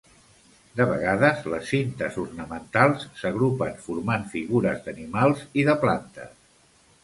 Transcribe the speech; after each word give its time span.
De 0.77 0.85
vegades, 0.91 1.43
les 1.53 1.67
cintes 1.73 2.17
ornamentals 2.23 3.05
s'agrupen 3.21 3.77
formant 3.87 4.27
figures 4.35 4.83
d'animals 4.89 5.47
i 5.63 5.71
de 5.73 5.81
plantes. 5.87 6.37